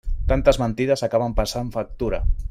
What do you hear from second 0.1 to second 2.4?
Tantes mentides acaben passant factura.